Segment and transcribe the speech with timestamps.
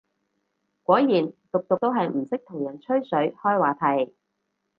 [0.81, 4.15] 果然毒毒都係唔識同人吹水開話題